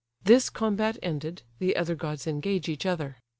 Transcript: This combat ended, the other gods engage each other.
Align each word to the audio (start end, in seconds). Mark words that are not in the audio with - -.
This 0.23 0.49
combat 0.49 0.97
ended, 1.03 1.43
the 1.59 1.75
other 1.75 1.93
gods 1.93 2.25
engage 2.25 2.67
each 2.67 2.87
other. 2.87 3.17